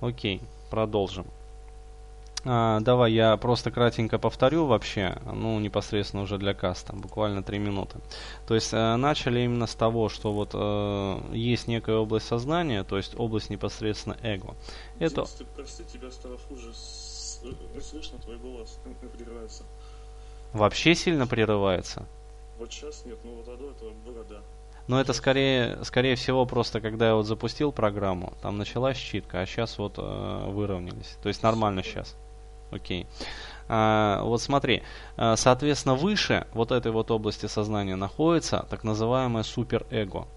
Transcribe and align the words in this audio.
Окей, 0.00 0.40
продолжим. 0.70 1.26
А, 2.48 2.78
давай 2.80 3.12
я 3.12 3.36
просто 3.36 3.72
кратенько 3.72 4.18
повторю 4.18 4.66
вообще, 4.66 5.18
ну 5.24 5.58
непосредственно 5.58 6.22
уже 6.22 6.38
для 6.38 6.54
каста, 6.54 6.92
буквально 6.94 7.42
три 7.42 7.58
минуты. 7.58 7.98
То 8.46 8.54
есть 8.54 8.72
э, 8.72 8.96
начали 8.96 9.40
именно 9.40 9.66
с 9.66 9.74
того, 9.74 10.08
что 10.08 10.32
вот 10.32 10.50
э, 10.54 11.34
есть 11.34 11.66
некая 11.66 11.96
область 11.96 12.28
сознания, 12.28 12.84
то 12.84 12.98
есть 12.98 13.18
область 13.18 13.50
непосредственно 13.50 14.16
эго. 14.22 14.54
Это... 15.00 15.24
Ты, 15.24 15.44
прости, 15.56 15.82
тебя 15.92 16.08
стало 16.12 16.38
хуже. 16.38 16.70
Э, 17.42 17.80
слышно 17.80 18.18
твой 18.20 18.36
голос, 18.38 18.78
прерывается. 19.16 19.64
Вообще 20.52 20.94
сильно 20.94 21.26
прерывается? 21.26 22.06
Вот 22.60 22.72
сейчас 22.72 23.04
нет, 23.06 23.18
ну 23.24 23.34
вот 23.34 23.46
до 23.46 23.70
этого 23.70 23.90
было, 24.04 24.24
да. 24.24 24.40
Но 24.88 25.00
это 25.00 25.12
скорее, 25.12 25.78
скорее 25.84 26.14
всего 26.14 26.46
просто, 26.46 26.80
когда 26.80 27.08
я 27.08 27.14
вот 27.14 27.26
запустил 27.26 27.72
программу, 27.72 28.34
там 28.40 28.56
началась 28.56 28.96
читка, 28.96 29.40
а 29.40 29.46
сейчас 29.46 29.78
вот 29.78 29.94
э, 29.98 30.50
выровнялись. 30.50 31.18
То 31.22 31.28
есть 31.28 31.42
нормально 31.42 31.82
сейчас. 31.82 32.16
Окей. 32.70 33.06
А, 33.68 34.22
вот 34.22 34.40
смотри, 34.40 34.82
а, 35.16 35.36
соответственно, 35.36 35.94
выше 35.94 36.46
вот 36.52 36.70
этой 36.72 36.92
вот 36.92 37.10
области 37.10 37.46
сознания 37.46 37.96
находится 37.96 38.66
так 38.70 38.84
называемое 38.84 39.42
суперэго. 39.42 40.28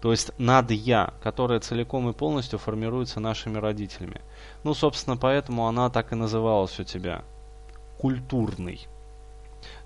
То 0.00 0.10
есть 0.10 0.32
над 0.38 0.70
я, 0.70 1.12
которое 1.22 1.60
целиком 1.60 2.08
и 2.08 2.12
полностью 2.12 2.58
формируется 2.58 3.20
нашими 3.20 3.58
родителями. 3.58 4.20
Ну, 4.64 4.74
собственно, 4.74 5.16
поэтому 5.16 5.68
она 5.68 5.90
так 5.90 6.12
и 6.12 6.16
называлась 6.16 6.80
у 6.80 6.84
тебя. 6.84 7.22
Культурный. 7.98 8.88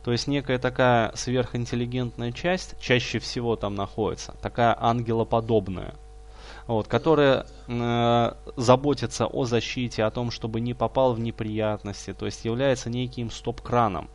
То 0.06 0.12
есть 0.12 0.28
некая 0.28 0.58
такая 0.58 1.10
сверхинтеллигентная 1.16 2.30
часть 2.30 2.80
чаще 2.80 3.18
всего 3.18 3.56
там 3.56 3.74
находится, 3.74 4.36
такая 4.40 4.74
ангелоподобная– 4.80 5.94
вот, 6.68 6.86
которая 6.86 7.44
э, 7.66 8.32
заботится 8.56 9.26
о 9.26 9.44
защите, 9.46 10.04
о 10.04 10.12
том, 10.12 10.30
чтобы 10.30 10.60
не 10.60 10.74
попал 10.74 11.12
в 11.12 11.18
неприятности, 11.18 12.12
то 12.12 12.26
есть 12.26 12.44
является 12.44 12.88
неким 12.88 13.32
стоп-краном. 13.32 14.08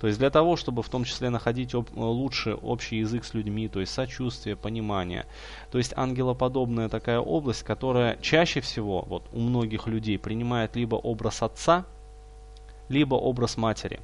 То 0.00 0.06
есть 0.06 0.20
для 0.20 0.30
того, 0.30 0.54
чтобы 0.54 0.84
в 0.84 0.88
том 0.88 1.02
числе 1.02 1.30
находить 1.30 1.74
об, 1.74 1.88
лучше 1.96 2.54
общий 2.54 2.98
язык 2.98 3.24
с 3.24 3.34
людьми, 3.34 3.66
то 3.66 3.80
есть 3.80 3.92
сочувствие, 3.92 4.54
понимание. 4.54 5.26
То 5.72 5.78
есть 5.78 5.92
ангелоподобная 5.96 6.88
такая 6.88 7.18
область, 7.18 7.64
которая 7.64 8.16
чаще 8.20 8.60
всего 8.60 9.02
вот, 9.02 9.24
у 9.32 9.40
многих 9.40 9.88
людей 9.88 10.16
принимает 10.16 10.76
либо 10.76 10.94
образ 10.94 11.42
отца, 11.42 11.86
либо 12.88 13.16
образ 13.16 13.56
матери. 13.56 13.98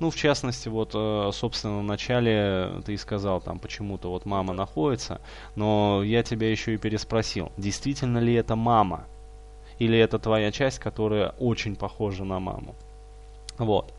Ну, 0.00 0.10
в 0.10 0.16
частности, 0.16 0.68
вот, 0.68 0.90
э, 0.94 1.30
собственно, 1.32 1.78
в 1.78 1.84
начале 1.84 2.82
ты 2.84 2.96
сказал, 2.96 3.40
там 3.40 3.58
почему-то 3.58 4.10
вот 4.10 4.26
мама 4.26 4.52
находится, 4.52 5.20
но 5.54 6.02
я 6.02 6.22
тебя 6.22 6.50
еще 6.50 6.74
и 6.74 6.78
переспросил, 6.78 7.52
действительно 7.56 8.18
ли 8.18 8.34
это 8.34 8.56
мама? 8.56 9.04
Или 9.78 9.98
это 9.98 10.18
твоя 10.18 10.50
часть, 10.52 10.78
которая 10.78 11.30
очень 11.38 11.76
похожа 11.76 12.24
на 12.24 12.40
маму? 12.40 12.74
Вот. 13.58 13.92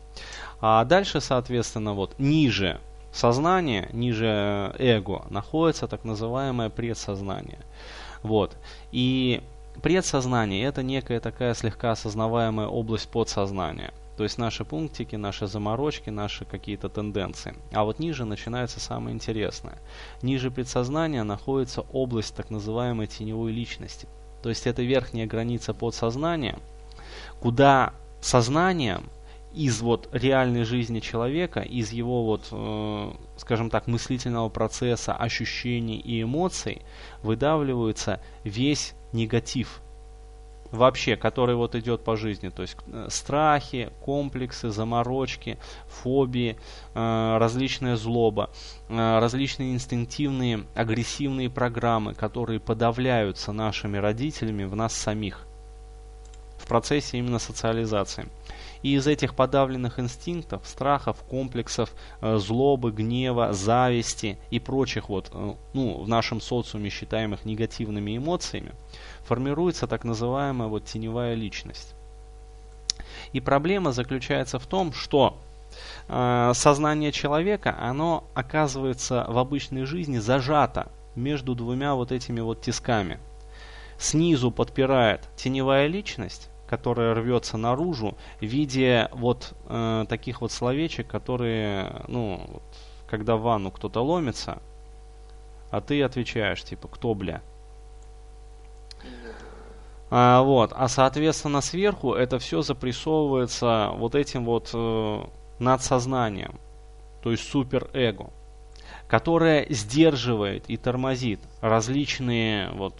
А 0.60 0.84
дальше, 0.84 1.20
соответственно, 1.20 1.94
вот 1.94 2.18
ниже 2.18 2.80
сознания, 3.12 3.88
ниже 3.92 4.74
эго 4.78 5.24
находится 5.30 5.88
так 5.88 6.04
называемое 6.04 6.68
предсознание. 6.68 7.58
Вот. 8.22 8.56
И 8.92 9.42
предсознание 9.82 10.64
это 10.64 10.82
некая 10.82 11.20
такая 11.20 11.54
слегка 11.54 11.92
осознаваемая 11.92 12.66
область 12.66 13.08
подсознания. 13.08 13.92
То 14.16 14.22
есть 14.22 14.38
наши 14.38 14.64
пунктики, 14.64 15.16
наши 15.16 15.46
заморочки, 15.46 16.10
наши 16.10 16.44
какие-то 16.44 16.88
тенденции. 16.88 17.54
А 17.72 17.84
вот 17.84 17.98
ниже 17.98 18.24
начинается 18.24 18.80
самое 18.80 19.14
интересное. 19.14 19.78
Ниже 20.22 20.50
предсознания 20.50 21.22
находится 21.22 21.82
область 21.92 22.34
так 22.34 22.50
называемой 22.50 23.06
теневой 23.06 23.52
личности. 23.52 24.08
То 24.42 24.48
есть 24.48 24.66
это 24.66 24.82
верхняя 24.82 25.26
граница 25.26 25.74
подсознания, 25.74 26.58
куда 27.40 27.92
сознанием 28.20 29.10
из 29.52 29.80
вот 29.80 30.08
реальной 30.12 30.64
жизни 30.64 31.00
человека, 31.00 31.60
из 31.60 31.90
его 31.90 32.24
вот, 32.24 32.48
э, 32.52 33.12
скажем 33.38 33.70
так, 33.70 33.86
мыслительного 33.86 34.50
процесса, 34.50 35.14
ощущений 35.14 35.98
и 35.98 36.22
эмоций 36.22 36.82
выдавливается 37.22 38.20
весь 38.44 38.94
негатив, 39.12 39.80
вообще, 40.72 41.16
который 41.16 41.56
вот 41.56 41.74
идет 41.74 42.04
по 42.04 42.16
жизни, 42.16 42.48
то 42.48 42.62
есть 42.62 42.76
э, 42.86 43.08
страхи, 43.10 43.90
комплексы, 44.00 44.70
заморочки, 44.70 45.58
фобии, 45.88 46.56
э, 46.94 47.36
различная 47.38 47.96
злоба, 47.96 48.50
э, 48.88 49.18
различные 49.18 49.72
инстинктивные, 49.72 50.64
агрессивные 50.74 51.50
программы, 51.50 52.14
которые 52.14 52.60
подавляются 52.60 53.52
нашими 53.52 53.98
родителями 53.98 54.64
в 54.64 54.76
нас 54.76 54.94
самих 54.94 55.46
в 56.58 56.66
процессе 56.68 57.18
именно 57.18 57.38
социализации. 57.38 58.28
И 58.82 58.94
из 58.94 59.06
этих 59.06 59.34
подавленных 59.34 59.98
инстинктов, 59.98 60.66
страхов, 60.66 61.22
комплексов, 61.28 61.92
злобы, 62.20 62.92
гнева, 62.92 63.52
зависти 63.52 64.38
и 64.50 64.58
прочих 64.58 65.08
вот, 65.08 65.30
ну, 65.72 66.02
в 66.02 66.08
нашем 66.08 66.40
социуме 66.40 66.90
считаемых 66.90 67.44
негативными 67.44 68.16
эмоциями, 68.16 68.72
формируется 69.24 69.86
так 69.86 70.04
называемая 70.04 70.68
вот 70.68 70.84
теневая 70.84 71.34
личность. 71.34 71.94
И 73.32 73.40
проблема 73.40 73.92
заключается 73.92 74.58
в 74.58 74.66
том, 74.66 74.92
что 74.92 75.38
э, 76.08 76.52
сознание 76.54 77.12
человека, 77.12 77.76
оно 77.78 78.24
оказывается 78.34 79.26
в 79.28 79.38
обычной 79.38 79.84
жизни 79.84 80.18
зажато 80.18 80.90
между 81.14 81.54
двумя 81.54 81.94
вот 81.94 82.12
этими 82.12 82.40
вот 82.40 82.60
тисками. 82.60 83.18
Снизу 83.98 84.50
подпирает 84.50 85.28
теневая 85.36 85.86
личность, 85.86 86.50
которая 86.68 87.14
рвется 87.14 87.56
наружу 87.56 88.16
в 88.40 88.44
виде 88.44 89.08
вот 89.12 89.54
э, 89.68 90.04
таких 90.08 90.40
вот 90.40 90.52
словечек, 90.52 91.06
которые, 91.06 92.04
ну, 92.08 92.44
вот, 92.48 92.62
когда 93.08 93.36
в 93.36 93.42
ванну 93.42 93.70
кто-то 93.70 94.00
ломится, 94.00 94.60
а 95.70 95.80
ты 95.80 96.02
отвечаешь, 96.02 96.62
типа, 96.62 96.88
кто, 96.88 97.14
бля? 97.14 97.42
А, 100.08 100.42
вот, 100.42 100.72
а 100.74 100.88
соответственно 100.88 101.60
сверху 101.60 102.14
это 102.14 102.38
все 102.38 102.62
запрессовывается 102.62 103.90
вот 103.94 104.14
этим 104.14 104.44
вот 104.44 104.70
э, 104.72 105.24
надсознанием, 105.58 106.60
то 107.22 107.32
есть 107.32 107.48
суперэго, 107.48 108.30
которое 109.08 109.66
сдерживает 109.70 110.64
и 110.68 110.76
тормозит 110.76 111.40
различные 111.60 112.70
вот, 112.72 112.94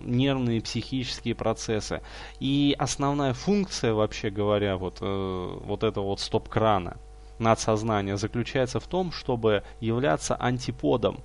нервные 0.00 0.60
психические 0.60 1.34
процессы. 1.34 2.02
И 2.40 2.74
основная 2.78 3.32
функция, 3.32 3.94
вообще 3.94 4.30
говоря, 4.30 4.76
вот, 4.76 4.98
э, 5.00 5.58
вот 5.64 5.84
этого 5.84 6.06
вот 6.06 6.20
стоп-крана 6.20 6.96
надсознания 7.38 8.16
заключается 8.16 8.80
в 8.80 8.86
том, 8.86 9.12
чтобы 9.12 9.62
являться 9.80 10.36
антиподом 10.36 11.20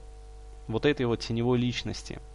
вот 0.67 0.85
этой 0.85 1.05
вот 1.05 1.19
теневой 1.19 1.57
личности– 1.57 2.19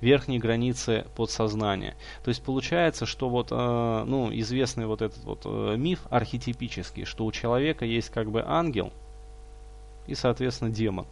верхней 0.00 0.38
границы 0.38 1.06
подсознания. 1.16 1.96
То 2.24 2.30
есть 2.30 2.42
получается, 2.42 3.06
что 3.06 3.28
вот, 3.28 3.48
э, 3.50 4.04
ну, 4.06 4.30
известный 4.32 4.86
вот 4.86 5.02
этот 5.02 5.22
вот 5.24 5.42
э, 5.44 5.76
миф 5.76 6.06
архетипический, 6.10 7.04
что 7.04 7.24
у 7.24 7.32
человека 7.32 7.84
есть 7.84 8.10
как 8.10 8.30
бы 8.30 8.42
ангел 8.46 8.92
и, 10.10 10.14
соответственно, 10.14 10.70
демон. 10.70 11.06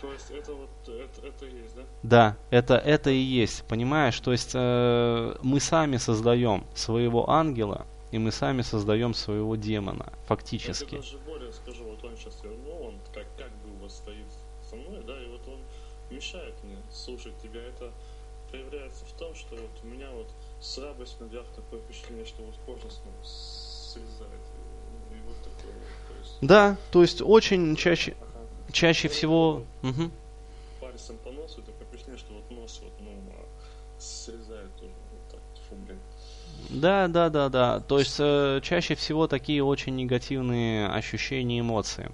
То 0.00 0.12
есть 0.12 0.30
это 0.30 0.54
вот 0.54 0.70
это, 0.86 1.26
это 1.26 1.44
и 1.44 1.62
есть, 1.62 1.76
да? 1.76 1.82
Да, 2.02 2.36
это 2.50 2.76
это 2.76 3.10
и 3.10 3.18
есть, 3.18 3.64
понимаешь? 3.64 4.18
То 4.20 4.32
есть 4.32 4.52
э, 4.54 5.36
мы 5.42 5.60
сами 5.60 5.98
создаем 5.98 6.64
своего 6.74 7.28
ангела 7.28 7.86
и 8.10 8.18
мы 8.18 8.32
сами 8.32 8.62
создаем 8.62 9.14
своего 9.14 9.56
демона, 9.56 10.12
фактически. 10.26 10.94
Я 10.94 11.00
даже 11.00 11.18
более 11.18 11.52
скажу, 11.52 11.84
вот 11.84 12.02
он 12.04 12.16
сейчас 12.16 12.42
вернул, 12.42 12.88
он 12.88 12.94
как 13.14 13.26
как 13.36 13.50
бы 13.62 13.82
вас 13.82 13.96
стоит 13.96 14.26
со 14.68 14.76
мной, 14.76 15.02
да, 15.06 15.20
и 15.22 15.28
вот 15.28 15.46
он 15.48 15.60
мешает 16.10 16.54
мне 16.64 16.76
слушать 16.90 17.34
тебя. 17.42 17.60
Это 17.62 17.92
проявляется 18.50 19.04
в 19.04 19.12
том, 19.12 19.34
что 19.34 19.54
вот 19.54 19.70
у 19.82 19.86
меня 19.86 20.10
вот 20.10 20.28
слабость 20.60 21.20
наверх 21.20 21.46
такое 21.54 21.80
впечатление, 21.80 22.26
что 22.26 22.42
вот 22.42 22.56
кожа 22.66 22.90
снова 22.90 23.22
слезает. 23.22 24.42
И, 25.10 25.14
и 25.14 25.20
вот 25.26 25.36
такое 25.38 25.72
вот, 25.72 26.08
то 26.08 26.14
есть... 26.18 26.28
Да, 26.40 26.76
то 26.90 27.02
есть 27.02 27.20
очень 27.22 27.76
чаще, 27.76 28.14
чаще 28.72 29.08
всего... 29.08 29.64
Угу. 29.82 30.10
Пальцем 30.80 31.16
по 31.22 31.30
носу, 31.30 31.62
такое 31.62 31.86
впечатление, 31.86 32.18
что 32.18 32.32
вот 32.34 32.50
нос 32.50 32.80
вот, 32.82 32.92
ну, 33.00 33.10
а, 33.32 34.00
срезает 34.00 34.74
тоже. 34.76 34.92
Вот 35.12 35.30
так, 35.30 35.40
фу, 35.68 35.76
блин. 35.86 35.98
Да, 36.70 37.08
да, 37.08 37.28
да, 37.28 37.48
да. 37.48 37.80
То 37.80 37.98
есть 37.98 38.16
э, 38.18 38.60
чаще 38.62 38.94
всего 38.94 39.26
такие 39.26 39.62
очень 39.62 39.96
негативные 39.96 40.88
ощущения, 40.88 41.60
эмоции. 41.60 42.10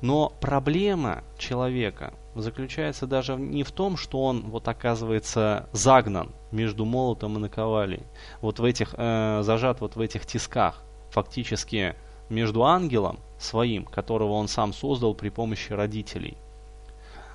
Но 0.00 0.32
проблема 0.40 1.24
человека 1.36 2.14
заключается 2.34 3.06
даже 3.06 3.36
не 3.36 3.64
в 3.64 3.72
том, 3.72 3.96
что 3.96 4.22
он 4.22 4.42
вот 4.42 4.68
оказывается 4.68 5.68
загнан 5.72 6.30
между 6.52 6.84
молотом 6.84 7.36
и 7.36 7.40
наковалей, 7.40 8.02
вот 8.40 8.58
в 8.58 8.64
этих, 8.64 8.94
э, 8.96 9.40
зажат 9.42 9.80
вот 9.80 9.96
в 9.96 10.00
этих 10.00 10.24
тисках, 10.24 10.82
фактически 11.10 11.94
между 12.28 12.64
ангелом 12.64 13.18
своим, 13.40 13.84
которого 13.84 14.32
он 14.32 14.48
сам 14.48 14.72
создал 14.72 15.14
при 15.14 15.30
помощи 15.30 15.72
родителей, 15.72 16.36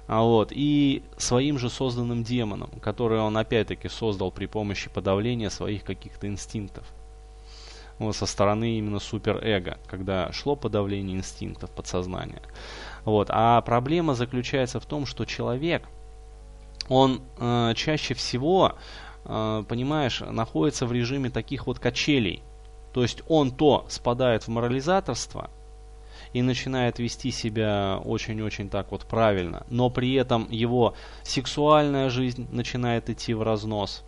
А 0.07 0.21
вот, 0.21 0.51
и 0.51 1.03
своим 1.17 1.57
же 1.57 1.69
созданным 1.69 2.23
демоном, 2.23 2.69
который 2.81 3.19
он 3.19 3.35
опять-таки 3.37 3.89
создал 3.89 4.31
при 4.31 4.45
помощи 4.45 4.89
подавления 4.89 5.49
своих 5.49 5.83
каких-то 5.83 6.27
инстинктов. 6.27 6.85
Вот, 7.97 8.15
со 8.15 8.25
стороны 8.25 8.77
именно 8.77 8.99
суперэго, 8.99 9.79
когда 9.87 10.31
шло 10.31 10.55
подавление 10.55 11.17
инстинктов 11.17 11.71
подсознания. 11.71 12.41
Вот. 13.05 13.29
А 13.31 13.61
проблема 13.61 14.15
заключается 14.15 14.79
в 14.79 14.85
том, 14.85 15.05
что 15.05 15.25
человек, 15.25 15.87
он 16.89 17.21
э, 17.39 17.73
чаще 17.75 18.13
всего, 18.13 18.73
э, 19.23 19.63
понимаешь, 19.67 20.19
находится 20.19 20.85
в 20.85 20.91
режиме 20.91 21.29
таких 21.29 21.67
вот 21.67 21.79
качелей. 21.79 22.43
То 22.93 23.01
есть 23.01 23.23
он 23.27 23.51
то 23.51 23.85
спадает 23.89 24.43
в 24.43 24.49
морализаторство, 24.49 25.49
и 26.35 26.41
начинает 26.41 26.99
вести 26.99 27.31
себя 27.31 27.97
очень-очень 28.03 28.69
так 28.69 28.91
вот 28.91 29.05
правильно, 29.05 29.65
но 29.69 29.89
при 29.89 30.15
этом 30.15 30.51
его 30.51 30.93
сексуальная 31.23 32.09
жизнь 32.09 32.49
начинает 32.51 33.09
идти 33.09 33.33
в 33.33 33.41
разнос. 33.41 34.03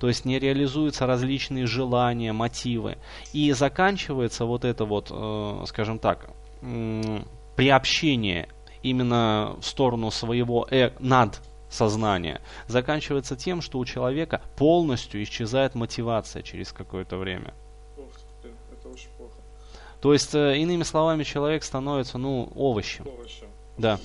То 0.00 0.08
есть 0.08 0.24
не 0.24 0.40
реализуются 0.40 1.06
различные 1.06 1.66
желания, 1.66 2.32
мотивы. 2.32 2.98
И 3.32 3.52
заканчивается 3.52 4.44
вот 4.44 4.64
это 4.64 4.84
вот, 4.86 5.12
э, 5.12 5.64
скажем 5.66 6.00
так, 6.00 6.30
э, 6.62 7.20
приобщение 7.54 8.48
именно 8.82 9.54
в 9.60 9.64
сторону 9.64 10.10
своего 10.10 10.66
э, 10.68 10.90
над 10.98 11.40
сознания 11.70 12.40
заканчивается 12.66 13.36
тем, 13.36 13.60
что 13.60 13.78
у 13.78 13.84
человека 13.84 14.42
полностью 14.56 15.22
исчезает 15.22 15.76
мотивация 15.76 16.42
через 16.42 16.72
какое-то 16.72 17.18
время. 17.18 17.54
То 20.00 20.12
есть, 20.12 20.34
э, 20.34 20.58
иными 20.58 20.84
словами, 20.84 21.24
человек 21.24 21.64
становится, 21.64 22.18
ну, 22.18 22.52
овощем. 22.54 23.06
Овощем. 23.06 23.48
Да. 23.76 23.98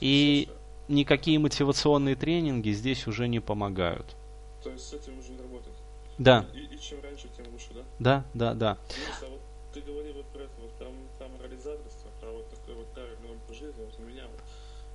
И 0.00 0.48
никакие 0.88 1.38
мотивационные 1.38 2.16
тренинги 2.16 2.70
здесь 2.70 3.06
уже 3.06 3.28
не 3.28 3.40
помогают. 3.40 4.16
То 4.62 4.70
есть 4.70 4.88
с 4.88 4.92
этим 4.92 5.18
уже 5.18 5.32
не 5.32 5.42
работать? 5.42 5.72
Да. 6.18 6.46
И, 6.54 6.74
и 6.74 6.80
чем 6.80 7.00
раньше, 7.02 7.28
тем 7.36 7.46
лучше, 7.52 7.68
да? 7.74 7.82
Да, 7.98 8.24
да, 8.34 8.54
да. 8.54 8.78
Денис, 8.88 9.22
а 9.22 9.28
вот 9.28 9.40
ты 9.72 9.80
говорил 9.80 10.14
вот 10.14 10.26
про 10.26 10.42
это, 10.42 10.52
вот 10.60 10.72
про, 10.72 10.86
про 11.18 11.28
морализаторство, 11.28 12.08
про 12.20 12.30
вот 12.32 12.48
такой 12.50 12.74
вот 12.74 12.86
правильный 12.92 13.30
образ 13.30 13.58
жизни, 13.58 13.84
вот 13.84 13.94
у 13.98 14.02
меня 14.02 14.24
вот, 14.26 14.40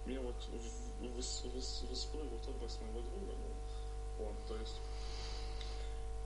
мне 0.06 0.20
вот 0.20 0.36
всплыл 1.22 2.26
вот 2.32 2.56
образ 2.56 2.80
моего 2.82 3.00
друга, 3.02 3.34
ну, 3.40 4.26
он, 4.26 4.34
то 4.48 4.56
есть, 4.58 4.80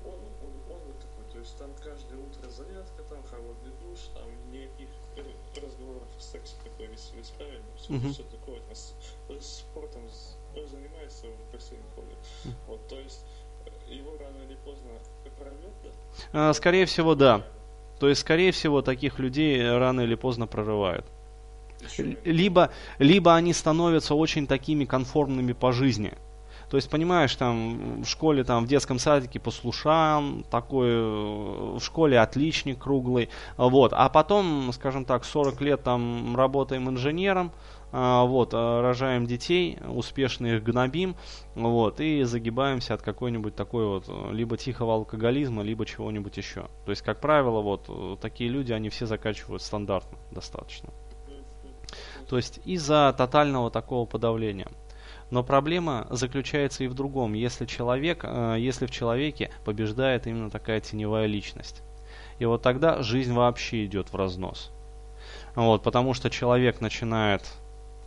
он, 0.07 0.19
он, 0.41 0.73
он 0.73 0.81
вот 0.87 0.99
такой, 0.99 1.25
то 1.31 1.39
есть 1.39 1.57
там 1.57 1.69
каждое 1.83 2.17
утро 2.19 2.49
зарядка, 2.49 3.03
там 3.09 3.23
холодный 3.23 3.71
душ, 3.81 3.99
там 4.13 4.27
никаких 4.51 4.89
разговоров 5.61 6.07
о 6.17 6.21
сексе 6.21 6.55
такой 6.63 6.87
весь, 6.87 7.11
весь 7.15 7.29
правильно, 7.29 7.65
все, 7.77 7.93
uh-huh. 7.93 8.11
все 8.13 8.23
такое, 8.23 8.59
там, 8.61 9.41
спортом 9.41 10.01
он 10.55 10.67
занимается, 10.67 11.27
в 11.27 11.53
бассейн 11.53 11.81
ходит. 11.95 12.17
Uh-huh. 12.45 12.51
Вот, 12.67 12.87
то 12.87 12.99
есть 12.99 13.25
его 13.87 14.17
рано 14.17 14.43
или 14.43 14.55
поздно 14.65 14.89
прорвет, 15.37 15.73
да? 15.83 16.49
А, 16.49 16.53
скорее 16.53 16.85
всего, 16.85 17.15
да. 17.15 17.45
То 17.99 18.09
есть, 18.09 18.21
скорее 18.21 18.51
всего, 18.51 18.81
таких 18.81 19.19
людей 19.19 19.61
рано 19.69 20.01
или 20.01 20.15
поздно 20.15 20.47
прорывают. 20.47 21.05
Либо, 22.23 22.71
либо 22.97 23.35
они 23.35 23.53
становятся 23.53 24.15
очень 24.15 24.47
такими 24.47 24.85
конформными 24.85 25.53
по 25.53 25.71
жизни. 25.71 26.13
То 26.69 26.75
есть, 26.75 26.89
понимаешь, 26.89 27.33
там 27.35 28.03
в 28.03 28.05
школе, 28.05 28.43
там 28.43 28.65
в 28.65 28.67
детском 28.67 28.99
садике 28.99 29.39
послушан, 29.39 30.43
такой 30.51 30.89
в 31.77 31.79
школе 31.79 32.19
отличник 32.19 32.79
круглый, 32.79 33.29
вот. 33.55 33.93
А 33.93 34.09
потом, 34.09 34.71
скажем 34.73 35.05
так, 35.05 35.23
40 35.23 35.61
лет 35.61 35.83
там 35.83 36.35
работаем 36.35 36.89
инженером, 36.89 37.51
а, 37.93 38.25
вот, 38.25 38.49
а, 38.53 38.81
рожаем 38.81 39.25
детей, 39.25 39.79
успешно 39.87 40.47
их 40.47 40.63
гнобим, 40.63 41.15
вот, 41.55 42.01
и 42.01 42.23
загибаемся 42.23 42.95
от 42.95 43.01
какой-нибудь 43.01 43.55
такой 43.55 43.85
вот, 43.85 44.09
либо 44.31 44.57
тихого 44.57 44.93
алкоголизма, 44.93 45.63
либо 45.63 45.85
чего-нибудь 45.85 46.35
еще. 46.35 46.67
То 46.85 46.91
есть, 46.91 47.01
как 47.01 47.21
правило, 47.21 47.61
вот, 47.61 48.19
такие 48.19 48.49
люди, 48.49 48.73
они 48.73 48.89
все 48.89 49.05
заканчивают 49.05 49.61
стандартно 49.61 50.17
достаточно. 50.31 50.89
То 52.29 52.35
есть, 52.35 52.59
из-за 52.65 53.15
тотального 53.17 53.71
такого 53.71 54.05
подавления. 54.05 54.67
Но 55.29 55.43
проблема 55.43 56.07
заключается 56.09 56.83
и 56.83 56.87
в 56.87 56.93
другом, 56.93 57.33
если 57.33 57.65
человек, 57.65 58.21
э, 58.23 58.55
если 58.59 58.85
в 58.85 58.91
человеке 58.91 59.51
побеждает 59.65 60.27
именно 60.27 60.49
такая 60.49 60.79
теневая 60.79 61.25
личность. 61.25 61.83
И 62.39 62.45
вот 62.45 62.61
тогда 62.61 63.01
жизнь 63.01 63.33
вообще 63.33 63.85
идет 63.85 64.11
в 64.11 64.15
разнос. 64.15 64.71
Вот, 65.55 65.83
потому 65.83 66.13
что 66.13 66.29
человек 66.29 66.81
начинает 66.81 67.41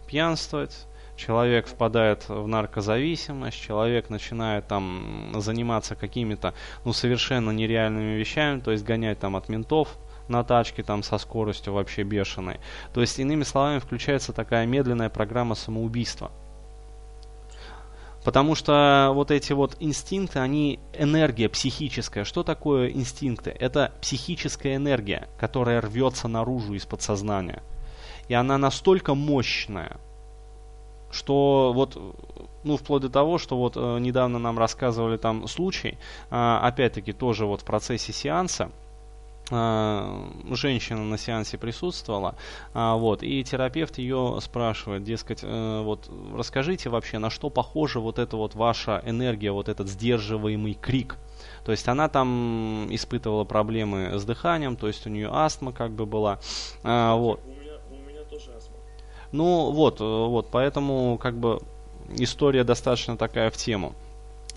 пьянствовать, 0.06 0.86
человек 1.16 1.66
впадает 1.66 2.28
в 2.28 2.46
наркозависимость, 2.46 3.60
человек 3.60 4.08
начинает 4.08 4.66
там 4.66 5.32
заниматься 5.36 5.94
какими-то 5.94 6.54
ну 6.84 6.92
совершенно 6.92 7.50
нереальными 7.50 8.16
вещами, 8.16 8.60
то 8.60 8.70
есть 8.70 8.84
гонять 8.84 9.18
там 9.18 9.36
от 9.36 9.48
ментов 9.48 9.98
на 10.28 10.44
тачке 10.44 10.82
там 10.82 11.02
со 11.02 11.18
скоростью 11.18 11.74
вообще 11.74 12.02
бешеной. 12.02 12.60
То 12.94 13.00
есть 13.00 13.18
иными 13.18 13.42
словами 13.42 13.80
включается 13.80 14.32
такая 14.32 14.64
медленная 14.64 15.10
программа 15.10 15.54
самоубийства. 15.54 16.30
Потому 18.24 18.54
что 18.54 19.12
вот 19.14 19.30
эти 19.30 19.52
вот 19.52 19.76
инстинкты, 19.80 20.40
они 20.40 20.78
энергия 20.92 21.48
психическая. 21.48 22.24
Что 22.24 22.42
такое 22.42 22.90
инстинкты? 22.90 23.50
Это 23.50 23.92
психическая 24.02 24.76
энергия, 24.76 25.28
которая 25.38 25.80
рвется 25.80 26.28
наружу 26.28 26.74
из 26.74 26.84
подсознания. 26.84 27.62
И 28.28 28.34
она 28.34 28.58
настолько 28.58 29.14
мощная, 29.14 29.96
что 31.10 31.72
вот, 31.74 31.96
ну, 32.62 32.76
вплоть 32.76 33.02
до 33.02 33.10
того, 33.10 33.38
что 33.38 33.56
вот 33.56 33.76
э, 33.76 33.98
недавно 33.98 34.38
нам 34.38 34.58
рассказывали 34.58 35.16
там 35.16 35.48
случай, 35.48 35.98
э, 36.30 36.58
опять-таки 36.62 37.12
тоже 37.12 37.46
вот 37.46 37.62
в 37.62 37.64
процессе 37.64 38.12
сеанса, 38.12 38.70
женщина 39.50 41.04
на 41.04 41.18
сеансе 41.18 41.58
присутствовала, 41.58 42.36
а, 42.72 42.96
вот, 42.96 43.22
и 43.22 43.42
терапевт 43.42 43.98
ее 43.98 44.38
спрашивает, 44.40 45.02
дескать, 45.02 45.40
э, 45.42 45.82
вот, 45.82 46.10
расскажите 46.34 46.88
вообще, 46.88 47.18
на 47.18 47.30
что 47.30 47.50
похожа 47.50 48.00
вот 48.00 48.18
эта 48.18 48.36
вот 48.36 48.54
ваша 48.54 49.02
энергия, 49.04 49.50
вот 49.50 49.68
этот 49.68 49.88
сдерживаемый 49.88 50.74
крик. 50.74 51.16
То 51.64 51.72
есть 51.72 51.88
она 51.88 52.08
там 52.08 52.86
испытывала 52.90 53.44
проблемы 53.44 54.18
с 54.18 54.24
дыханием, 54.24 54.76
то 54.76 54.86
есть 54.86 55.06
у 55.06 55.10
нее 55.10 55.28
астма 55.32 55.72
как 55.72 55.90
бы 55.92 56.06
была, 56.06 56.38
а, 56.82 57.16
вот. 57.16 57.40
У 57.44 57.50
меня, 57.50 57.72
у 57.90 58.08
меня 58.08 58.22
тоже 58.24 58.52
астма. 58.56 58.76
Ну 59.32 59.70
вот, 59.72 60.00
э, 60.00 60.04
вот, 60.04 60.48
поэтому 60.50 61.18
как 61.18 61.38
бы 61.38 61.60
история 62.16 62.64
достаточно 62.64 63.16
такая 63.16 63.50
в 63.50 63.56
тему. 63.56 63.94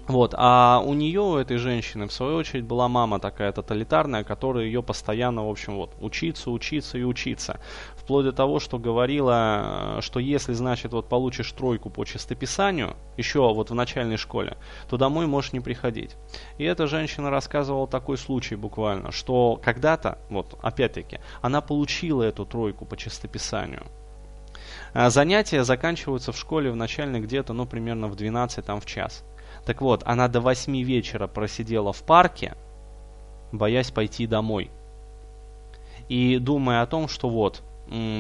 Вот, 0.07 0.35
а 0.37 0.81
у 0.85 0.93
нее, 0.93 1.21
у 1.21 1.37
этой 1.37 1.55
женщины, 1.55 2.07
в 2.07 2.11
свою 2.11 2.35
очередь, 2.35 2.65
была 2.65 2.89
мама 2.89 3.19
такая 3.19 3.53
тоталитарная, 3.53 4.25
которая 4.25 4.65
ее 4.65 4.83
постоянно, 4.83 5.47
в 5.47 5.49
общем, 5.49 5.75
вот, 5.77 5.95
учиться, 6.01 6.51
учиться 6.51 6.97
и 6.97 7.03
учиться. 7.03 7.61
Вплоть 7.95 8.25
до 8.25 8.33
того, 8.33 8.59
что 8.59 8.77
говорила, 8.77 9.99
что 10.01 10.19
если, 10.19 10.51
значит, 10.51 10.91
вот 10.91 11.07
получишь 11.07 11.49
тройку 11.53 11.89
по 11.89 12.03
чистописанию, 12.03 12.97
еще 13.15 13.39
вот 13.53 13.69
в 13.69 13.75
начальной 13.75 14.17
школе, 14.17 14.57
то 14.89 14.97
домой 14.97 15.25
можешь 15.25 15.53
не 15.53 15.61
приходить. 15.61 16.17
И 16.57 16.65
эта 16.65 16.85
женщина 16.85 17.29
рассказывала 17.29 17.87
такой 17.87 18.17
случай 18.17 18.57
буквально, 18.57 19.13
что 19.13 19.57
когда-то, 19.63 20.17
вот, 20.29 20.59
опять-таки, 20.61 21.19
она 21.41 21.61
получила 21.61 22.23
эту 22.23 22.45
тройку 22.45 22.85
по 22.85 22.97
чистописанию. 22.97 23.83
А 24.93 25.09
занятия 25.09 25.63
заканчиваются 25.63 26.33
в 26.33 26.37
школе 26.37 26.71
в 26.71 26.75
начальной 26.75 27.21
где-то, 27.21 27.53
ну, 27.53 27.65
примерно 27.65 28.09
в 28.09 28.15
12, 28.15 28.65
там, 28.65 28.81
в 28.81 28.85
час. 28.85 29.23
Так 29.65 29.81
вот, 29.81 30.03
она 30.05 30.27
до 30.27 30.41
8 30.41 30.81
вечера 30.81 31.27
просидела 31.27 31.93
в 31.93 32.03
парке, 32.03 32.55
боясь 33.51 33.91
пойти 33.91 34.27
домой. 34.27 34.69
И 36.09 36.37
думая 36.37 36.81
о 36.81 36.85
том, 36.85 37.07
что 37.07 37.29
вот, 37.29 37.63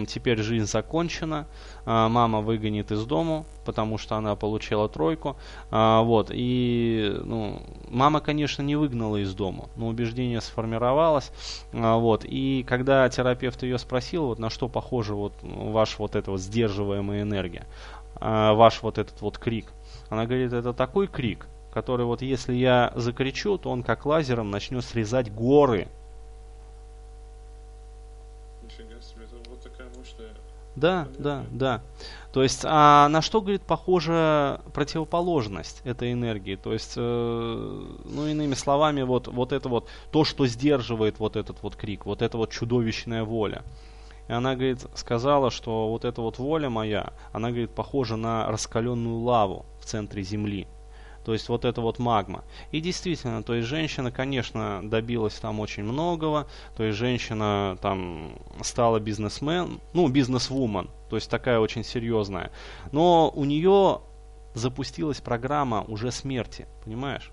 теперь 0.07 0.41
жизнь 0.41 0.65
закончена, 0.65 1.47
а, 1.85 2.09
мама 2.09 2.41
выгонит 2.41 2.91
из 2.91 3.05
дому, 3.05 3.45
потому 3.65 3.97
что 3.97 4.15
она 4.15 4.35
получила 4.35 4.87
тройку, 4.89 5.37
а, 5.71 6.01
вот, 6.01 6.29
и, 6.31 7.15
ну, 7.23 7.61
мама, 7.89 8.19
конечно, 8.19 8.61
не 8.61 8.75
выгнала 8.75 9.17
из 9.17 9.33
дома, 9.33 9.69
но 9.75 9.87
убеждение 9.87 10.41
сформировалось, 10.41 11.31
а, 11.73 11.97
вот, 11.97 12.25
и 12.25 12.65
когда 12.67 13.07
терапевт 13.09 13.63
ее 13.63 13.77
спросил, 13.77 14.27
вот, 14.27 14.39
на 14.39 14.49
что 14.49 14.67
похожа 14.67 15.15
вот 15.15 15.33
ваша 15.41 15.95
вот 15.99 16.15
эта 16.15 16.31
вот 16.31 16.41
сдерживаемая 16.41 17.23
энергия, 17.23 17.65
ваш 18.19 18.81
вот 18.81 18.97
этот 18.97 19.21
вот 19.21 19.37
крик, 19.37 19.71
она 20.09 20.25
говорит, 20.25 20.53
это 20.53 20.73
такой 20.73 21.07
крик, 21.07 21.47
который 21.73 22.05
вот 22.05 22.21
если 22.21 22.53
я 22.53 22.93
закричу, 22.95 23.57
то 23.57 23.69
он 23.69 23.83
как 23.83 24.05
лазером 24.05 24.51
начнет 24.51 24.85
срезать 24.85 25.33
горы. 25.33 25.87
Нифига 28.63 29.01
себе, 29.01 29.25
это 29.25 29.49
вот 29.49 29.61
такая 29.61 29.87
мощная... 29.97 30.29
Да, 30.75 31.07
да, 31.19 31.43
да. 31.51 31.81
То 32.31 32.41
есть, 32.41 32.61
а 32.63 33.07
на 33.09 33.21
что, 33.21 33.41
говорит, 33.41 33.61
похожа 33.61 34.61
противоположность 34.73 35.81
этой 35.83 36.13
энергии? 36.13 36.55
То 36.55 36.73
есть, 36.73 36.93
э, 36.95 37.01
ну, 38.05 38.27
иными 38.27 38.55
словами, 38.55 39.03
вот, 39.03 39.27
вот 39.27 39.51
это 39.51 39.69
вот, 39.69 39.87
то, 40.11 40.23
что 40.23 40.47
сдерживает 40.47 41.19
вот 41.19 41.35
этот 41.35 41.61
вот 41.61 41.75
крик, 41.75 42.05
вот 42.07 42.23
эта 42.23 42.37
вот 42.37 42.51
чудовищная 42.51 43.23
воля. 43.23 43.61
И 44.27 44.33
она, 44.33 44.55
говорит, 44.55 44.85
сказала, 44.95 45.51
что 45.51 45.89
вот 45.89 46.05
эта 46.05 46.21
вот 46.21 46.39
воля 46.39 46.69
моя, 46.69 47.13
она, 47.31 47.49
говорит, 47.49 47.71
похожа 47.71 48.15
на 48.15 48.47
раскаленную 48.47 49.19
лаву 49.19 49.65
в 49.79 49.85
центре 49.85 50.23
Земли. 50.23 50.67
То 51.25 51.33
есть 51.33 51.47
вот 51.49 51.65
это 51.65 51.81
вот 51.81 51.99
магма. 51.99 52.43
И 52.71 52.81
действительно, 52.81 53.43
то 53.43 53.53
есть 53.53 53.67
женщина, 53.67 54.11
конечно, 54.11 54.81
добилась 54.83 55.35
там 55.35 55.59
очень 55.59 55.83
многого. 55.83 56.47
То 56.75 56.83
есть 56.83 56.97
женщина 56.97 57.77
там 57.81 58.39
стала 58.61 58.99
бизнесмен, 58.99 59.79
ну, 59.93 60.07
бизнесвумен, 60.09 60.89
то 61.09 61.15
есть 61.15 61.29
такая 61.29 61.59
очень 61.59 61.83
серьезная. 61.83 62.51
Но 62.91 63.31
у 63.33 63.45
нее 63.45 64.01
запустилась 64.53 65.21
программа 65.21 65.83
уже 65.87 66.11
смерти, 66.11 66.67
понимаешь? 66.83 67.31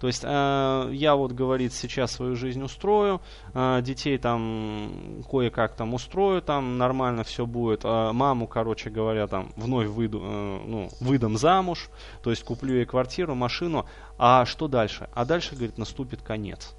То 0.00 0.06
есть 0.06 0.24
э, 0.24 0.90
я 0.92 1.14
вот, 1.14 1.32
говорит, 1.32 1.72
сейчас 1.72 2.12
свою 2.12 2.36
жизнь 2.36 2.62
устрою, 2.62 3.20
э, 3.54 3.80
детей 3.82 4.18
там 4.18 5.22
кое-как 5.30 5.74
там 5.74 5.94
устрою, 5.94 6.42
там 6.42 6.78
нормально 6.78 7.24
все 7.24 7.46
будет, 7.46 7.84
э, 7.84 8.12
маму, 8.12 8.46
короче 8.46 8.90
говоря, 8.90 9.26
там 9.26 9.52
вновь 9.56 9.88
выйду, 9.88 10.20
э, 10.22 10.60
ну, 10.66 10.88
выдам 11.00 11.36
замуж, 11.36 11.88
то 12.22 12.30
есть 12.30 12.44
куплю 12.44 12.74
ей 12.74 12.86
квартиру, 12.86 13.34
машину, 13.34 13.86
а 14.18 14.44
что 14.44 14.68
дальше? 14.68 15.08
А 15.14 15.24
дальше, 15.24 15.54
говорит, 15.54 15.78
наступит 15.78 16.22
конец. 16.22 16.74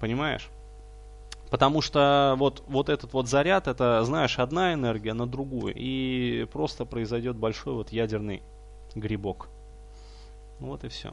Понимаешь? 0.00 0.48
Потому 1.52 1.82
что 1.82 2.34
вот, 2.38 2.64
вот 2.66 2.88
этот 2.88 3.12
вот 3.12 3.28
заряд, 3.28 3.68
это, 3.68 4.02
знаешь, 4.04 4.38
одна 4.38 4.72
энергия 4.72 5.12
на 5.12 5.26
другую, 5.26 5.74
и 5.76 6.46
просто 6.50 6.86
произойдет 6.86 7.36
большой 7.36 7.74
вот 7.74 7.90
ядерный 7.92 8.42
грибок. 8.94 9.48
Ну 10.62 10.68
вот 10.68 10.84
и 10.84 10.88
все. 10.88 11.12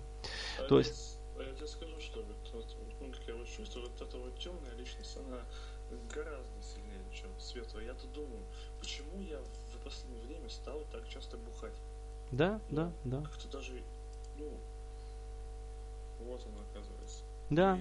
А 0.59 0.67
То 0.67 0.77
есть... 0.77 1.17
А 1.35 1.41
я 1.41 1.51
тебе 1.55 1.67
скажу, 1.67 1.99
что 1.99 2.21
вот, 2.53 2.77
ну, 3.01 3.11
как 3.11 3.27
я 3.27 3.35
вот 3.35 3.47
чувствую, 3.47 3.89
вот 3.89 3.99
эта 3.99 4.17
вот 4.17 4.37
темная 4.37 4.75
личность, 4.75 5.17
она 5.17 5.41
гораздо 6.13 6.61
сильнее, 6.61 7.01
чем 7.11 7.31
светлая. 7.39 7.85
Я-то 7.85 8.05
думаю, 8.09 8.43
почему 8.79 9.19
я 9.21 9.39
в 9.39 9.83
последнее 9.83 10.21
время 10.21 10.47
стал 10.49 10.83
так 10.91 11.09
часто 11.09 11.37
бухать? 11.37 11.73
Да, 12.31 12.61
да, 12.69 12.91
да. 13.05 13.23
Как-то 13.23 13.47
даже, 13.47 13.81
ну, 14.37 14.55
вот 16.19 16.45
он 16.45 16.53
оказывается. 16.69 17.23
Да. 17.49 17.79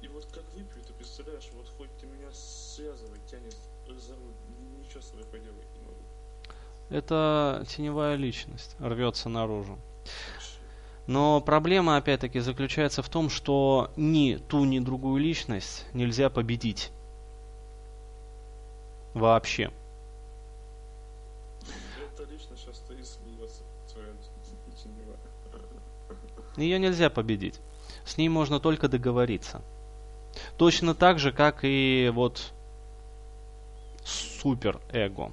И, 0.00 0.06
и 0.06 0.08
вот 0.08 0.26
как 0.26 0.42
выпью, 0.54 0.82
ты 0.82 0.92
представляешь, 0.94 1.48
вот 1.54 1.68
хоть 1.78 1.96
ты 1.98 2.06
меня 2.06 2.32
связывай, 2.32 3.20
тянет 3.30 3.54
за 3.86 4.16
руль, 4.16 4.34
ничего 4.80 5.02
с 5.02 5.10
тобой 5.10 5.26
поделать 5.26 5.72
не 5.72 5.80
могу. 5.86 6.02
Это 6.88 7.64
теневая 7.68 8.16
личность, 8.16 8.74
рвется 8.80 9.28
наружу. 9.28 9.78
Но 11.06 11.40
проблема, 11.40 11.96
опять-таки, 11.96 12.38
заключается 12.38 13.02
в 13.02 13.08
том, 13.08 13.30
что 13.30 13.90
ни 13.96 14.36
ту, 14.36 14.64
ни 14.64 14.78
другую 14.78 15.20
личность 15.20 15.86
нельзя 15.92 16.30
победить. 16.30 16.92
Вообще. 19.14 19.72
Ее 26.56 26.78
нельзя 26.78 27.10
победить. 27.10 27.60
С 28.04 28.16
ней 28.16 28.28
можно 28.28 28.60
только 28.60 28.88
договориться. 28.88 29.62
Точно 30.58 30.94
так 30.94 31.18
же, 31.18 31.32
как 31.32 31.60
и 31.62 32.10
вот 32.14 32.52
супер 34.04 34.80
эго. 34.92 35.32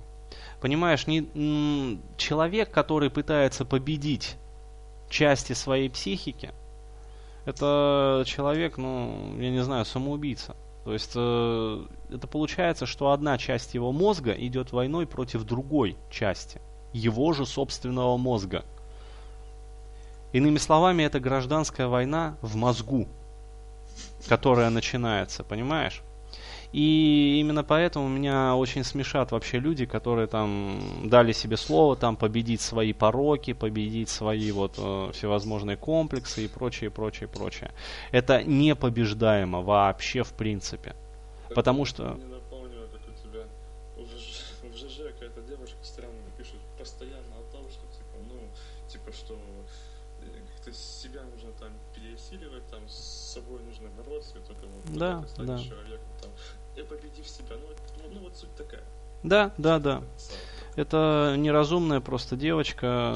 Понимаешь, 0.60 1.06
не, 1.06 2.02
человек, 2.18 2.72
который 2.72 3.10
пытается 3.10 3.64
победить 3.64 4.38
части 5.10 5.54
своей 5.54 5.90
психики, 5.90 6.52
это 7.46 8.24
человек, 8.26 8.78
ну, 8.78 9.36
я 9.40 9.50
не 9.50 9.64
знаю, 9.64 9.86
самоубийца. 9.86 10.56
То 10.84 10.94
есть 10.94 11.12
э, 11.16 11.86
это 12.10 12.28
получается, 12.28 12.86
что 12.86 13.12
одна 13.12 13.38
часть 13.38 13.74
его 13.74 13.92
мозга 13.92 14.32
идет 14.32 14.72
войной 14.72 15.06
против 15.06 15.44
другой 15.44 15.98
части, 16.10 16.62
его 16.94 17.34
же 17.34 17.46
собственного 17.46 18.16
мозга. 18.18 18.64
Иными 20.34 20.58
словами, 20.58 21.04
это 21.04 21.20
гражданская 21.20 21.88
война 21.88 22.38
в 22.42 22.56
мозгу, 22.56 23.08
которая 24.28 24.70
начинается, 24.70 25.44
понимаешь? 25.44 26.04
И 26.74 27.40
именно 27.40 27.64
поэтому 27.64 28.08
меня 28.10 28.56
очень 28.56 28.84
смешат 28.84 29.32
вообще 29.32 29.60
люди, 29.60 29.86
которые 29.86 30.28
там 30.28 30.80
дали 31.06 31.32
себе 31.32 31.56
слово 31.58 31.96
там 31.96 32.18
победить 32.18 32.62
свои 32.62 32.94
пороки, 32.94 33.54
победить 33.54 34.10
свои 34.10 34.52
вот 34.52 34.76
э, 34.78 35.12
всевозможные 35.14 35.78
комплексы 35.78 36.46
и 36.46 36.48
прочее, 36.48 36.90
прочее, 36.90 37.30
прочее. 37.30 37.72
Это 38.12 38.44
непобеждаемо 38.44 39.62
вообще 39.62 40.24
в 40.24 40.34
принципе. 40.34 40.96
Потому 41.56 41.86
что... 41.86 42.14
Мне 42.14 42.26
напомнило, 42.26 42.88
как 42.88 43.02
у 43.08 43.14
тебя 43.14 43.44
в 43.96 44.76
ЖЖ, 44.76 45.14
какая-то 45.14 45.42
девушка 45.42 45.78
странно 45.82 46.14
пишет 46.38 46.60
постоянно 46.78 47.36
о 47.40 47.52
том, 47.52 47.70
что 47.70 47.82
типа, 47.88 48.18
ну, 48.30 48.40
типа, 48.90 49.12
что 49.14 49.40
э, 50.22 50.26
как-то 50.56 50.74
себя 50.74 51.22
нужно 51.34 51.52
там 51.54 51.72
пересиливать, 51.96 52.68
там 52.70 52.88
с 52.88 53.34
собой 53.34 53.62
нужно 53.64 53.90
бороться, 53.90 54.38
и 54.38 54.42
только 54.42 54.68
вот 54.68 54.98
Да, 54.98 55.24
да. 55.38 55.58
человеком, 55.58 55.87
Да, 59.28 59.52
да, 59.58 59.80
да. 59.80 60.02
Это 60.78 61.36
неразумная 61.38 62.00
просто 62.00 62.36
девочка, 62.36 63.14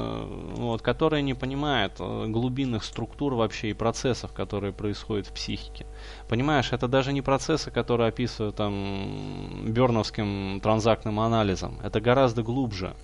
вот, 0.56 0.82
которая 0.82 1.22
не 1.22 1.32
понимает 1.32 1.92
э, 2.00 2.26
глубинных 2.26 2.82
структур 2.82 3.34
вообще 3.34 3.70
и 3.70 3.72
процессов, 3.72 4.32
которые 4.32 4.72
происходят 4.72 5.28
в 5.28 5.32
психике. 5.32 5.86
Понимаешь, 6.28 6.72
это 6.72 6.88
даже 6.88 7.12
не 7.12 7.22
процессы, 7.22 7.70
которые 7.70 8.08
описывают 8.08 8.56
там 8.56 9.64
берновским 9.68 10.60
транзактным 10.60 11.20
анализом. 11.20 11.78
Это 11.84 12.00
гораздо 12.00 12.42
глубже. 12.42 12.94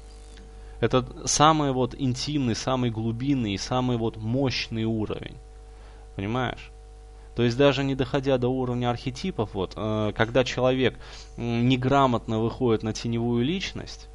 Это 0.81 1.07
самый 1.25 1.73
вот 1.73 1.95
интимный, 1.97 2.57
самый 2.57 2.91
глубинный 2.91 3.55
и 3.55 3.59
самый 3.59 3.97
вот 3.97 4.17
мощный 4.17 4.85
уровень. 4.85 5.37
Понимаешь? 6.17 6.73
То 7.39 7.45
есть 7.45 7.57
даже 7.57 7.85
не 7.85 7.95
доходя 7.95 8.37
до 8.37 8.49
уровня 8.49 8.91
архетипов, 8.91 9.51
вот, 9.55 9.75
э, 9.77 10.13
когда 10.17 10.43
человек 10.43 10.99
неграмотно 11.37 12.41
выходит 12.41 12.83
на 12.83 12.93
теневую 12.93 13.45
личность, 13.45 14.09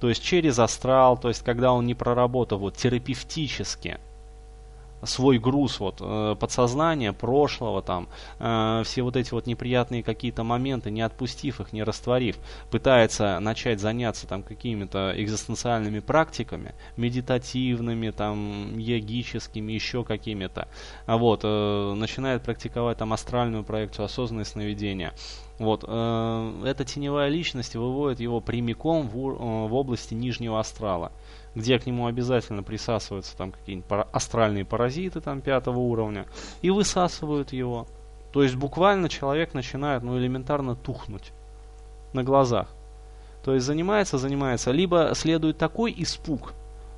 то 0.00 0.08
есть 0.08 0.20
через 0.20 0.58
астрал, 0.58 1.16
то 1.16 1.28
есть 1.28 1.44
когда 1.44 1.72
он 1.72 1.86
не 1.86 1.94
проработал 1.94 2.58
вот 2.58 2.76
терапевтически 2.76 3.98
свой 5.02 5.38
груз 5.38 5.80
вот 5.80 5.98
э, 6.00 6.36
подсознания, 6.38 7.12
прошлого 7.12 7.82
там, 7.82 8.08
э, 8.38 8.82
все 8.84 9.02
вот 9.02 9.16
эти 9.16 9.32
вот 9.32 9.46
неприятные 9.46 10.02
какие-то 10.02 10.42
моменты, 10.42 10.90
не 10.90 11.02
отпустив 11.02 11.60
их, 11.60 11.72
не 11.72 11.82
растворив, 11.82 12.36
пытается 12.70 13.38
начать 13.40 13.80
заняться 13.80 14.26
там 14.26 14.42
какими-то 14.42 15.12
экзистенциальными 15.16 16.00
практиками, 16.00 16.74
медитативными, 16.96 18.10
там, 18.10 18.78
йогическими, 18.78 19.72
еще 19.72 20.04
какими-то, 20.04 20.68
а 21.06 21.16
вот, 21.16 21.40
э, 21.44 21.94
начинает 21.94 22.42
практиковать 22.42 22.98
там 22.98 23.12
астральную 23.12 23.64
проекцию, 23.64 24.06
осознанное 24.06 24.44
сновидение, 24.44 25.12
вот, 25.58 25.84
э, 25.86 26.62
эта 26.66 26.84
теневая 26.84 27.28
личность 27.28 27.76
выводит 27.76 28.20
его 28.20 28.40
прямиком 28.40 29.08
в, 29.08 29.16
э, 29.16 29.68
в 29.68 29.74
области 29.74 30.12
нижнего 30.12 30.60
астрала, 30.60 31.12
где 31.54 31.78
к 31.78 31.86
нему 31.86 32.06
обязательно 32.06 32.62
присасываются 32.62 33.36
там 33.36 33.52
какие-нибудь 33.52 33.88
астральные 34.12 34.64
паразиты 34.64 35.20
там 35.20 35.40
пятого 35.40 35.78
уровня 35.78 36.26
и 36.60 36.70
высасывают 36.70 37.52
его. 37.52 37.86
То 38.32 38.42
есть 38.42 38.56
буквально 38.56 39.08
человек 39.08 39.54
начинает, 39.54 40.02
ну, 40.02 40.18
элементарно 40.18 40.76
тухнуть 40.76 41.32
на 42.12 42.22
глазах. 42.22 42.68
То 43.42 43.54
есть 43.54 43.64
занимается, 43.64 44.18
занимается, 44.18 44.72
либо 44.72 45.12
следует 45.14 45.56
такой 45.56 45.94
испуг, 45.96 46.52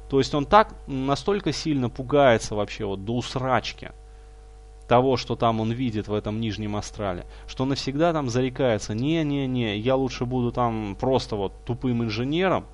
то 0.08 0.18
есть 0.18 0.34
он 0.34 0.46
так 0.46 0.74
настолько 0.86 1.52
сильно 1.52 1.90
пугается 1.90 2.54
вообще 2.54 2.86
вот 2.86 3.04
до 3.04 3.16
усрачки, 3.16 3.92
того, 4.88 5.16
что 5.16 5.36
там 5.36 5.60
он 5.60 5.70
видит 5.70 6.08
в 6.08 6.14
этом 6.14 6.40
нижнем 6.40 6.74
астрале, 6.74 7.26
что 7.46 7.64
навсегда 7.66 8.12
там 8.12 8.28
зарекается, 8.28 8.94
не-не-не, 8.94 9.78
я 9.78 9.94
лучше 9.94 10.24
буду 10.24 10.50
там 10.50 10.96
просто 10.98 11.36
вот 11.36 11.52
тупым 11.64 12.02
инженером, 12.02 12.64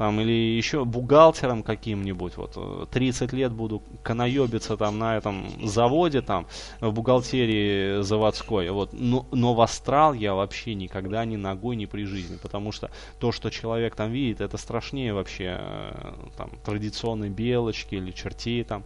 там, 0.00 0.18
или 0.18 0.32
еще 0.32 0.86
бухгалтером 0.86 1.62
каким-нибудь, 1.62 2.38
вот, 2.38 2.54
э, 2.56 2.86
30 2.90 3.34
лет 3.34 3.52
буду 3.52 3.82
канаебиться 4.02 4.78
там 4.78 4.98
на 4.98 5.18
этом 5.18 5.44
заводе, 5.62 6.22
там, 6.22 6.46
в 6.80 6.90
бухгалтерии 6.90 8.00
заводской, 8.00 8.70
вот, 8.70 8.94
но, 8.94 9.26
но 9.30 9.52
в 9.52 9.60
астрал 9.60 10.14
я 10.14 10.32
вообще 10.32 10.74
никогда 10.74 11.26
ни 11.26 11.36
ногой, 11.36 11.76
ни 11.76 11.84
при 11.84 12.04
жизни, 12.04 12.38
потому 12.40 12.72
что 12.72 12.90
то, 13.18 13.30
что 13.30 13.50
человек 13.50 13.94
там 13.94 14.10
видит, 14.10 14.40
это 14.40 14.56
страшнее 14.56 15.12
вообще, 15.12 15.58
э, 15.60 16.14
там, 16.34 16.50
традиционной 16.64 17.28
белочки 17.28 17.96
или 17.96 18.10
чертей 18.10 18.64
там, 18.64 18.84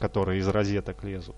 которые 0.00 0.40
из 0.40 0.48
розеток 0.48 1.04
лезут. 1.04 1.36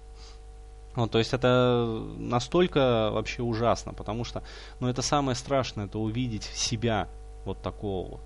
Вот, 0.95 1.11
то 1.11 1.19
есть 1.19 1.33
это 1.33 2.05
настолько 2.19 3.11
вообще 3.13 3.43
ужасно, 3.43 3.95
потому 3.95 4.25
что, 4.25 4.43
ну, 4.79 4.89
это 4.89 5.01
самое 5.01 5.35
страшное, 5.35 5.87
это 5.87 5.99
увидеть 5.99 6.45
себя 6.45 7.09
вот 7.45 7.63
такого 7.63 8.11
вот. 8.11 8.21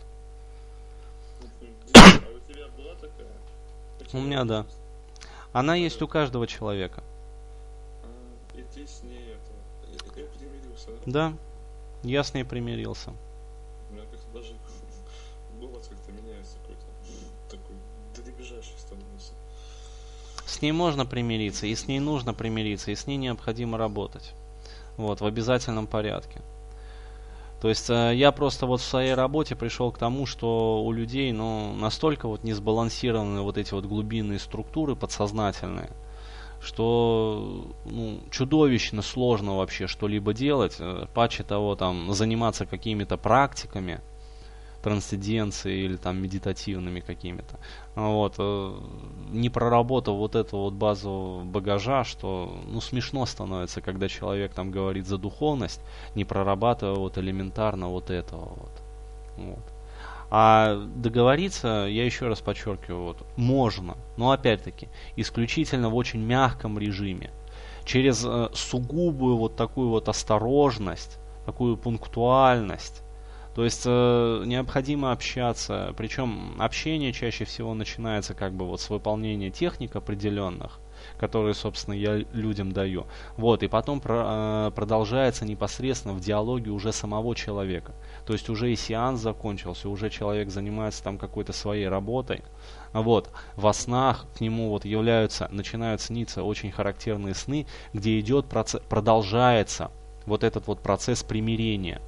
А 1.95 2.29
у 2.35 2.53
тебя 2.53 2.67
была 2.77 2.95
такая? 2.95 3.33
У 4.13 4.19
меня, 4.19 4.45
да. 4.45 4.67
Она 5.53 5.77
есть 5.77 6.03
у 6.03 6.09
каждого 6.09 6.47
человека. 6.47 7.05
А, 8.03 8.59
И 8.59 8.63
ты 8.75 8.87
с 8.87 9.03
ней 9.05 9.33
это... 9.33 10.21
Я 10.21 10.27
примирился, 10.27 10.89
да? 10.89 11.31
Да, 11.31 11.33
я 12.03 12.25
с 12.25 12.35
ней 12.35 12.45
примирился. 12.45 13.13
У 13.91 13.95
меня 13.95 14.05
как-то 14.11 14.27
даже 14.35 14.55
голос 15.61 15.87
как-то 15.87 16.11
меняется 16.11 16.57
какой-то. 16.63 16.85
Такой 17.49 17.77
дребезжащий 18.17 18.75
становится. 18.77 19.35
С 20.47 20.63
ней 20.63 20.71
можно 20.71 21.05
примириться, 21.05 21.67
и 21.67 21.75
с 21.75 21.89
ней 21.89 21.99
нужно 21.99 22.33
примириться, 22.33 22.93
и 22.93 22.95
с 22.95 23.07
ней 23.09 23.17
необходимо 23.17 23.77
работать. 23.77 24.33
Вот, 24.97 25.21
в 25.21 25.27
обязательном 25.27 25.89
порядке. 25.89 26.41
То 27.61 27.69
есть 27.69 27.91
э, 27.91 28.13
я 28.15 28.31
просто 28.33 28.67
вот 28.67 28.81
в 28.81 28.85
своей 28.85 29.15
работе 29.15 29.57
пришел 29.57 29.91
к 29.91 29.99
тому, 29.99 30.25
что 30.25 30.85
у 30.85 30.93
людей 30.93 31.33
ну, 31.33 31.75
настолько 31.75 32.29
вот 32.29 32.45
не 32.45 32.53
сбалансированы 32.53 33.41
вот 33.41 33.59
эти 33.59 33.75
вот 33.75 33.87
глубинные 33.87 34.39
структуры 34.39 34.95
подсознательные, 34.95 35.91
что 36.61 37.67
ну, 37.85 38.21
чудовищно 38.31 39.03
сложно 39.03 39.57
вообще 39.57 39.89
что-либо 39.89 40.33
делать, 40.33 40.77
э, 40.79 41.07
паче 41.13 41.43
того 41.43 41.75
там 41.75 42.13
заниматься 42.13 42.67
какими-то 42.67 43.17
практиками, 43.17 44.01
трансценденции 44.83 45.81
или 45.81 45.97
там 45.97 46.23
медитативными 46.23 47.01
какими-то. 47.01 47.59
Вот. 47.97 48.37
Не 49.31 49.51
проработав 49.51 50.17
вот 50.17 50.35
этого 50.35 50.63
вот 50.63 50.75
базового 50.75 51.45
багажа, 51.45 52.05
что 52.05 52.57
ну 52.67 52.81
смешно 52.81 53.27
становится, 53.27 53.81
когда 53.81 54.09
человек 54.09 54.53
там 54.53 54.71
говорит 54.71 55.07
за 55.07 55.19
духовность, 55.19 55.81
не 56.15 56.25
прорабатывая 56.25 56.97
вот 56.97 57.19
элементарно 57.19 57.89
вот 57.89 58.11
этого 58.11 58.49
вот. 58.57 58.83
вот. 59.37 59.65
А 60.31 60.77
договориться, 60.97 61.87
я 61.89 62.05
еще 62.05 62.27
раз 62.27 62.41
подчеркиваю, 62.41 63.05
вот, 63.05 63.19
можно, 63.37 63.97
но 64.17 64.33
опять-таки 64.33 64.89
исключительно 65.15 65.89
в 65.89 65.95
очень 65.95 66.21
мягком 66.21 66.79
режиме, 66.79 67.31
через 67.85 68.25
э, 68.27 68.49
сугубую 68.53 69.37
вот 69.37 69.55
такую 69.55 69.89
вот 69.89 70.09
осторожность, 70.09 71.19
такую 71.45 71.77
пунктуальность, 71.77 73.03
то 73.57 73.65
есть 73.65 73.85
э, 73.87 74.43
необходимо 74.45 75.13
общаться, 75.13 75.95
причем 75.97 76.57
общение 76.59 77.11
чаще 77.15 77.47
всего 77.47 77.73
начинается 77.73 78.35
как 78.35 78.53
бы 78.53 78.67
вот 78.67 78.83
с 78.83 78.91
выполнения 78.91 79.49
техник 79.49 79.97
определенных, 79.97 80.79
которые, 81.17 81.55
собственно, 81.55 81.95
я 81.95 82.17
людям 82.35 82.73
даю. 82.73 83.07
Вот, 83.39 83.63
и 83.63 83.69
потом 83.69 84.03
про, 84.03 84.69
э, 84.69 84.73
продолжается 84.73 85.47
непосредственно 85.47 86.13
в 86.13 86.21
диалоге 86.21 86.71
уже 86.71 86.93
самого 86.93 87.35
человека. 87.35 87.95
То 88.27 88.35
есть 88.35 88.51
уже 88.51 88.71
и 88.71 88.77
сеанс 88.77 89.23
закончился, 89.23 89.89
уже 89.89 90.11
человек 90.11 90.51
занимается 90.51 91.03
там 91.03 91.17
какой-то 91.17 91.55
своей 91.55 91.89
работой. 91.89 92.43
Вот, 92.93 93.31
во 93.55 93.73
снах 93.73 94.27
к 94.37 94.43
нему 94.43 94.69
вот 94.69 94.85
являются, 94.85 95.49
начинают 95.51 96.03
сниться 96.03 96.43
очень 96.43 96.73
характерные 96.73 97.35
сны, 97.35 97.67
где 97.95 98.21
идет 98.21 98.51
процесс, 98.51 98.83
продолжается 98.83 99.91
вот 100.27 100.45
этот 100.45 100.67
вот 100.67 100.83
процесс 100.83 101.23
примирения. 101.23 102.03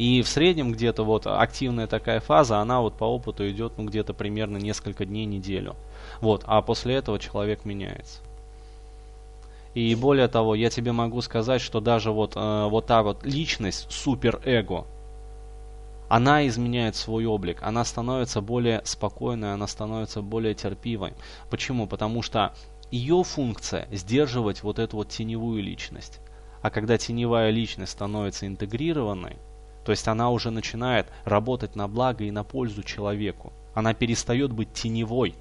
И 0.00 0.22
в 0.22 0.28
среднем 0.28 0.72
где-то 0.72 1.02
вот 1.02 1.26
активная 1.26 1.86
такая 1.86 2.20
фаза, 2.20 2.56
она 2.56 2.80
вот 2.80 2.96
по 2.96 3.04
опыту 3.04 3.46
идет 3.50 3.74
ну 3.76 3.84
где-то 3.84 4.14
примерно 4.14 4.56
несколько 4.56 5.04
дней, 5.04 5.26
неделю. 5.26 5.76
Вот, 6.22 6.42
а 6.46 6.62
после 6.62 6.94
этого 6.94 7.18
человек 7.18 7.66
меняется. 7.66 8.20
И 9.74 9.94
более 9.94 10.28
того, 10.28 10.54
я 10.54 10.70
тебе 10.70 10.92
могу 10.92 11.20
сказать, 11.20 11.60
что 11.60 11.80
даже 11.80 12.12
вот, 12.12 12.32
э, 12.34 12.66
вот 12.70 12.86
та 12.86 13.02
вот 13.02 13.26
личность, 13.26 13.92
суперэго, 13.92 14.86
она 16.08 16.46
изменяет 16.48 16.96
свой 16.96 17.26
облик, 17.26 17.58
она 17.60 17.84
становится 17.84 18.40
более 18.40 18.80
спокойной, 18.84 19.52
она 19.52 19.66
становится 19.66 20.22
более 20.22 20.54
терпивой. 20.54 21.12
Почему? 21.50 21.86
Потому 21.86 22.22
что 22.22 22.54
ее 22.90 23.22
функция 23.22 23.86
сдерживать 23.92 24.62
вот 24.62 24.78
эту 24.78 24.96
вот 24.96 25.10
теневую 25.10 25.62
личность. 25.62 26.20
А 26.62 26.70
когда 26.70 26.96
теневая 26.96 27.50
личность 27.50 27.92
становится 27.92 28.46
интегрированной, 28.46 29.36
то 29.84 29.92
есть 29.92 30.06
она 30.08 30.30
уже 30.30 30.50
начинает 30.50 31.08
работать 31.24 31.76
на 31.76 31.88
благо 31.88 32.24
и 32.24 32.30
на 32.30 32.44
пользу 32.44 32.82
человеку. 32.82 33.52
Она 33.74 33.94
перестает 33.94 34.52
быть 34.52 34.72
теневой 34.72 35.34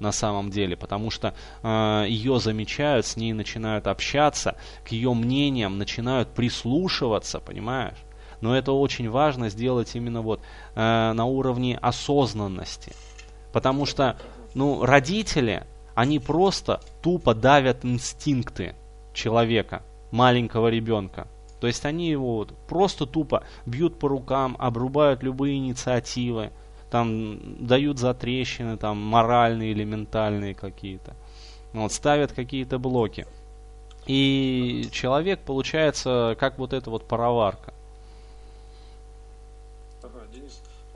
на 0.00 0.12
самом 0.12 0.50
деле, 0.50 0.76
потому 0.76 1.10
что 1.10 1.34
э, 1.62 2.06
ее 2.08 2.38
замечают, 2.38 3.06
с 3.06 3.16
ней 3.16 3.32
начинают 3.32 3.86
общаться, 3.86 4.56
к 4.84 4.88
ее 4.88 5.12
мнениям 5.14 5.78
начинают 5.78 6.28
прислушиваться, 6.30 7.40
понимаешь? 7.40 7.96
Но 8.40 8.56
это 8.56 8.72
очень 8.72 9.10
важно 9.10 9.48
сделать 9.48 9.96
именно 9.96 10.22
вот 10.22 10.40
э, 10.74 11.12
на 11.12 11.24
уровне 11.24 11.76
осознанности. 11.80 12.92
Потому 13.52 13.86
что, 13.86 14.16
ну, 14.54 14.84
родители, 14.84 15.64
они 15.94 16.20
просто 16.20 16.80
тупо 17.02 17.34
давят 17.34 17.84
инстинкты 17.84 18.76
человека, 19.12 19.82
маленького 20.12 20.68
ребенка. 20.68 21.26
То 21.60 21.66
есть 21.66 21.84
они 21.84 22.08
его 22.08 22.46
просто 22.68 23.06
тупо 23.06 23.44
бьют 23.66 23.98
по 23.98 24.08
рукам, 24.08 24.56
обрубают 24.58 25.22
любые 25.22 25.56
инициативы, 25.56 26.52
там 26.90 27.66
дают 27.66 27.98
затрещины, 27.98 28.76
там 28.76 28.98
моральные 28.98 29.72
или 29.72 29.84
ментальные 29.84 30.54
какие-то. 30.54 31.14
Вот, 31.72 31.92
ставят 31.92 32.32
какие-то 32.32 32.78
блоки. 32.78 33.26
И 34.06 34.88
человек 34.90 35.40
получается 35.40 36.36
как 36.40 36.58
вот 36.58 36.72
эта 36.72 36.90
вот 36.90 37.06
пароварка. 37.06 37.74
Ага, 40.02 40.20
Денис, 40.32 40.62